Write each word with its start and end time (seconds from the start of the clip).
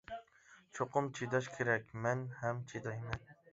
چوقۇم 0.77 1.09
چىداش 1.19 1.51
كېرەك، 1.59 1.95
مەن 2.07 2.25
ھەم 2.41 2.65
چىدايمەن. 2.75 3.25